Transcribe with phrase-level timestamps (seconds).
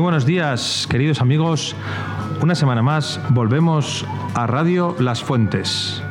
[0.00, 1.76] Muy buenos días, queridos amigos.
[2.42, 6.02] Una semana más volvemos a Radio Las Fuentes.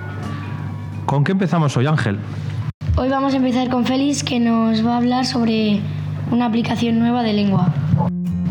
[1.08, 2.20] ¿Con qué empezamos hoy, Ángel?
[2.98, 5.82] Hoy vamos a empezar con Félix, que nos va a hablar sobre
[6.30, 7.74] una aplicación nueva de lengua.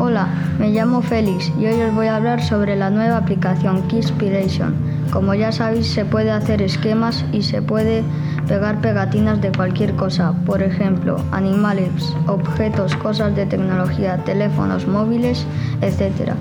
[0.01, 4.73] Hola, me llamo Félix y hoy os voy a hablar sobre la nueva aplicación Keyspiration.
[5.11, 8.05] Como ya sabéis, se puede hacer esquemas y se puede
[8.47, 15.45] pegar pegatinas de cualquier cosa, por ejemplo, animales, objetos, cosas de tecnología, teléfonos móviles,
[15.81, 16.31] etc.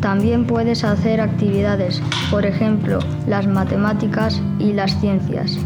[0.00, 5.56] También puedes hacer actividades, por ejemplo, las matemáticas y las ciencias.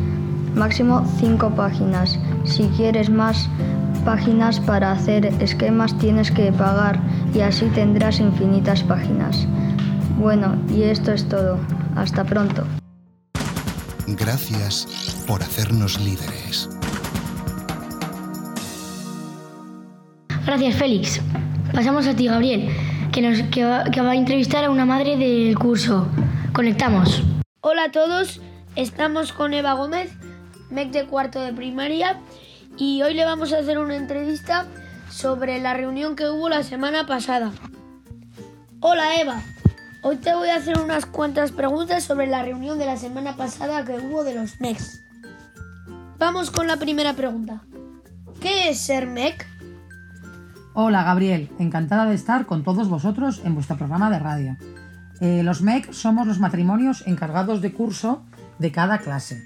[0.55, 2.21] Máximo 5 páginas.
[2.45, 3.51] Si quieres más
[4.07, 7.01] páginas para hacer esquemas tienes que pagar
[7.35, 9.47] y así tendrás infinitas páginas.
[10.17, 11.59] Bueno, y esto es todo.
[11.97, 12.65] Hasta pronto.
[14.07, 16.71] Gracias por hacernos líderes.
[20.47, 21.21] Gracias, Félix.
[21.75, 22.71] Pasamos a ti, Gabriel,
[23.11, 26.07] que, nos, que, va, que va a entrevistar a una madre del curso.
[26.53, 27.25] Conectamos.
[27.61, 28.41] Hola a todos,
[28.77, 30.13] estamos con Eva Gómez,
[30.71, 32.21] MEC de cuarto de primaria,
[32.79, 34.67] y hoy le vamos a hacer una entrevista
[35.11, 37.53] sobre la reunión que hubo la semana pasada.
[38.81, 39.41] Hola Eva,
[40.03, 43.85] hoy te voy a hacer unas cuantas preguntas sobre la reunión de la semana pasada
[43.85, 45.01] que hubo de los MECs.
[46.19, 47.63] Vamos con la primera pregunta.
[48.41, 49.47] ¿Qué es ser MEC?
[50.75, 54.57] Hola Gabriel, encantada de estar con todos vosotros en vuestro programa de radio.
[55.21, 58.27] Eh, los MEC somos los matrimonios encargados de curso
[58.59, 59.43] de cada clase.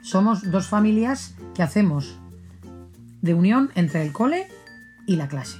[0.00, 2.18] Somos dos familias que hacemos
[3.24, 4.46] de unión entre el cole
[5.06, 5.56] y la clase.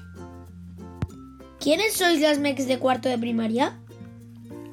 [1.59, 3.79] ¿Quiénes sois las MECs de cuarto de primaria?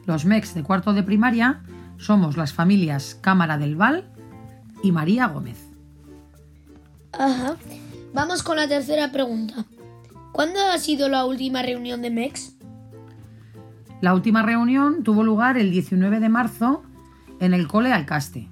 [0.05, 1.61] Los MECs de cuarto de primaria
[1.97, 4.11] somos las familias Cámara del Val
[4.83, 5.69] y María Gómez.
[7.13, 7.55] Ajá.
[8.13, 9.65] Vamos con la tercera pregunta.
[10.33, 12.57] ¿Cuándo ha sido la última reunión de MECs?
[14.01, 16.83] La última reunión tuvo lugar el 19 de marzo
[17.39, 18.49] en el cole Alcaste.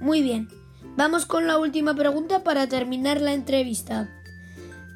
[0.00, 0.48] Muy bien.
[0.94, 4.10] Vamos con la última pregunta para terminar la entrevista.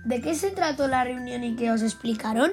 [0.05, 2.51] ¿De qué se trató la reunión y qué os explicaron?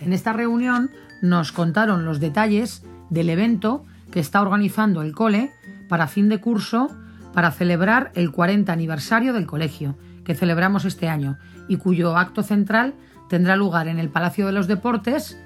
[0.00, 0.90] En esta reunión
[1.22, 5.52] nos contaron los detalles del evento que está organizando el cole
[5.88, 6.94] para fin de curso
[7.32, 12.94] para celebrar el 40 aniversario del colegio, que celebramos este año y cuyo acto central
[13.30, 15.38] tendrá lugar en el Palacio de los Deportes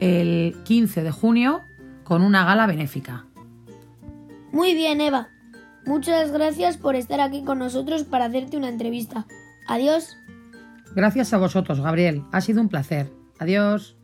[0.00, 1.62] el 15 de junio
[2.02, 3.26] con una gala benéfica.
[4.52, 5.28] Muy bien, Eva.
[5.86, 9.24] Muchas gracias por estar aquí con nosotros para hacerte una entrevista.
[9.68, 10.16] Adiós.
[10.96, 12.24] Gracias a vosotros, Gabriel.
[12.32, 13.12] Ha sido un placer.
[13.38, 13.96] Adiós.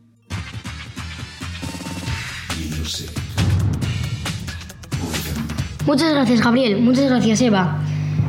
[5.85, 6.81] Muchas gracias, Gabriel.
[6.81, 7.77] Muchas gracias, Eva.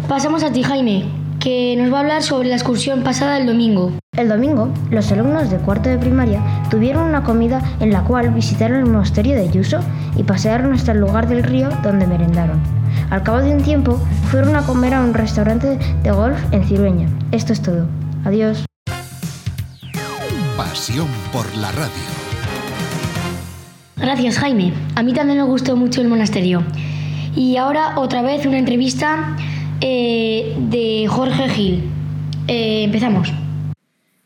[0.09, 1.07] Pasamos a ti, Jaime,
[1.39, 3.93] que nos va a hablar sobre la excursión pasada el domingo.
[4.17, 8.79] El domingo, los alumnos de cuarto de primaria tuvieron una comida en la cual visitaron
[8.79, 9.79] el monasterio de Yuso
[10.17, 12.84] y pasearon hasta el lugar del río donde merendaron.
[13.11, 13.99] Al cabo de un tiempo,
[14.31, 17.09] fueron a comer a un restaurante de golf en Cirueña.
[17.33, 17.87] Esto es todo.
[18.25, 18.65] Adiós.
[20.57, 22.15] Pasión por la radio.
[23.97, 24.73] Gracias, Jaime.
[24.97, 26.63] A mí también me gustó mucho el monasterio.
[27.35, 29.37] Y ahora otra vez una entrevista
[29.81, 31.91] eh, de Jorge Gil.
[32.49, 33.33] Eh, empezamos.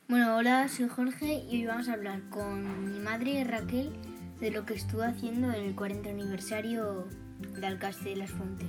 [0.08, 3.92] Bueno, hola, soy Jorge y hoy vamos a hablar con mi madre Raquel
[4.40, 7.06] de lo que estuvo haciendo en el 40 aniversario
[7.38, 8.68] de Alcaste de las Fuentes.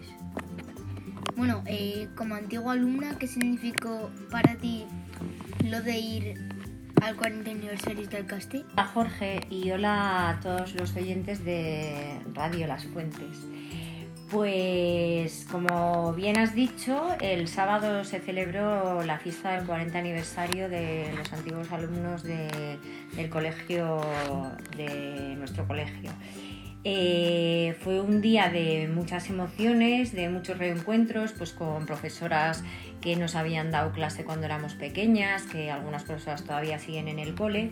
[1.35, 4.85] Bueno, eh, como antigua alumna, ¿qué significó para ti
[5.65, 6.51] lo de ir
[7.01, 8.63] al 40 aniversario de Alcaste?
[8.73, 13.37] Hola Jorge y hola a todos los oyentes de Radio Las Fuentes.
[14.29, 21.11] Pues como bien has dicho, el sábado se celebró la fiesta del 40 aniversario de
[21.17, 22.77] los antiguos alumnos de-
[23.15, 23.99] del colegio,
[24.77, 26.11] de nuestro colegio.
[26.85, 32.63] Eh, fue un día de muchas emociones, de muchos reencuentros, pues con profesoras
[33.01, 37.35] que nos habían dado clase cuando éramos pequeñas, que algunas profesoras todavía siguen en el
[37.35, 37.71] cole,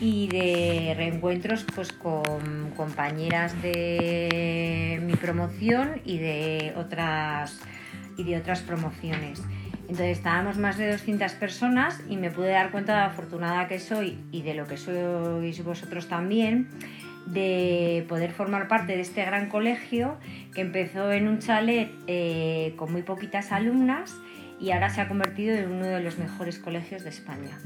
[0.00, 7.60] y de reencuentros pues con compañeras de mi promoción y de otras
[8.16, 9.42] y de otras promociones.
[9.82, 13.78] Entonces estábamos más de 200 personas y me pude dar cuenta de la afortunada que
[13.78, 16.68] soy y de lo que sois vosotros también
[17.26, 20.18] de poder formar parte de este gran colegio
[20.54, 24.14] que empezó en un chalet eh, con muy poquitas alumnas
[24.60, 27.58] y ahora se ha convertido en uno de los mejores colegios de España.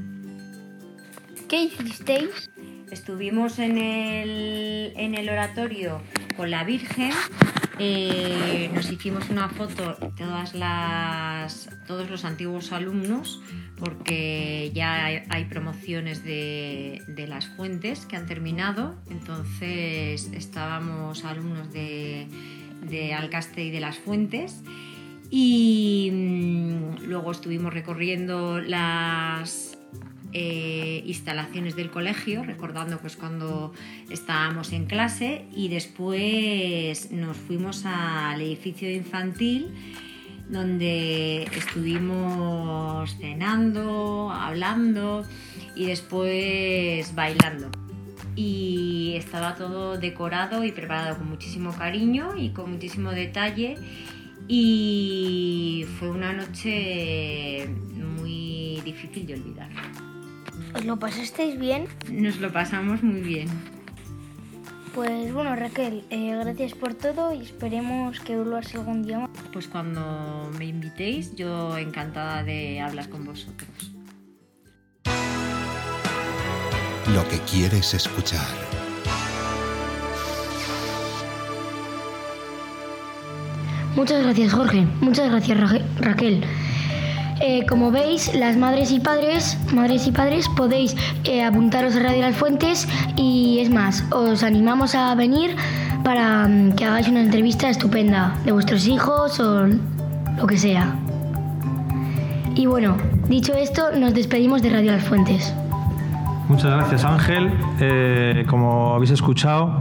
[1.47, 2.49] ¿Qué hicisteis?
[2.91, 6.01] Estuvimos en el, en el oratorio
[6.35, 7.11] con la Virgen,
[7.79, 13.41] eh, nos hicimos una foto todas las, todos los antiguos alumnos
[13.77, 22.27] porque ya hay, promociones de, las fuentes que han terminado, entonces estábamos alumnos de,
[22.89, 24.63] de Alcaste y de las fuentes.
[25.29, 29.76] Y mm, luego estuvimos recorriendo las
[30.39, 33.73] eh, instalaciones del colegio, recordando pues cuando
[34.11, 39.73] estábamos en clase y después nos fuimos al edificio infantil
[40.47, 45.25] donde estuvimos cenando, hablando
[45.75, 47.71] y después bailando.
[48.35, 53.75] Y estaba todo decorado y preparado con muchísimo cariño y con muchísimo detalle.
[54.47, 59.69] Y fue una noche muy difícil de olvidar.
[60.77, 61.87] ¿Os lo pasasteis bien?
[62.11, 63.47] Nos lo pasamos muy bien.
[64.93, 69.29] Pues bueno, Raquel, eh, gracias por todo y esperemos que vuelvas algún día más.
[69.51, 73.91] Pues cuando me invitéis, yo encantada de hablar con vosotros.
[77.11, 78.47] Lo que quieres escuchar.
[83.95, 84.85] Muchas gracias, Jorge.
[85.01, 85.57] Muchas gracias,
[85.99, 86.45] Raquel.
[87.39, 92.21] Eh, como veis, las madres y padres, madres y padres, podéis eh, apuntaros a Radio
[92.21, 95.55] Las Fuentes y es más, os animamos a venir
[96.03, 100.95] para mm, que hagáis una entrevista estupenda de vuestros hijos o lo que sea.
[102.55, 102.97] Y bueno,
[103.29, 105.53] dicho esto, nos despedimos de Radio Las Fuentes.
[106.49, 107.51] Muchas gracias Ángel.
[107.79, 109.79] Eh, como habéis escuchado,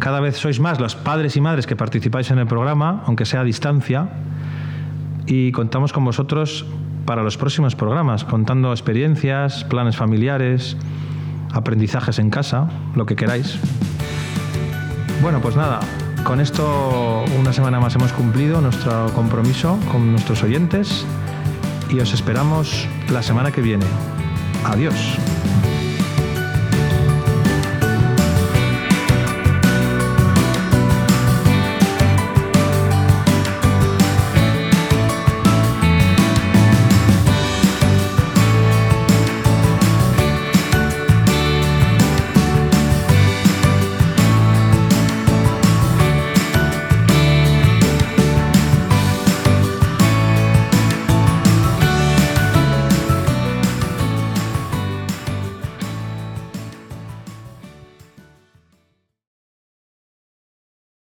[0.00, 3.42] cada vez sois más los padres y madres que participáis en el programa, aunque sea
[3.42, 4.08] a distancia
[5.30, 6.66] y contamos con vosotros
[7.06, 10.76] para los próximos programas, contando experiencias, planes familiares,
[11.52, 13.56] aprendizajes en casa, lo que queráis.
[15.22, 15.78] Bueno, pues nada,
[16.24, 21.06] con esto una semana más hemos cumplido nuestro compromiso con nuestros oyentes
[21.90, 23.86] y os esperamos la semana que viene.
[24.64, 25.29] Adiós.